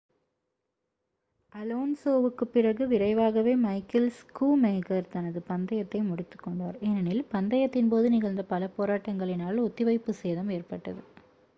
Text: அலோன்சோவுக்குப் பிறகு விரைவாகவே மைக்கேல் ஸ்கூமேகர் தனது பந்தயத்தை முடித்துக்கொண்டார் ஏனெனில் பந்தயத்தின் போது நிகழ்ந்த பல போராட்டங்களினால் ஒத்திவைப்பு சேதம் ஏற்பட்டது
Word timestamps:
அலோன்சோவுக்குப் 1.55 2.51
பிறகு 2.51 2.87
விரைவாகவே 2.87 3.55
மைக்கேல் 3.55 4.09
ஸ்கூமேகர் 4.11 5.11
தனது 5.11 5.41
பந்தயத்தை 5.41 6.01
முடித்துக்கொண்டார் 6.01 6.79
ஏனெனில் 6.81 7.23
பந்தயத்தின் 7.31 7.87
போது 7.87 8.09
நிகழ்ந்த 8.09 8.43
பல 8.43 8.69
போராட்டங்களினால் 8.77 9.63
ஒத்திவைப்பு 9.63 10.13
சேதம் 10.21 10.49
ஏற்பட்டது 10.49 11.03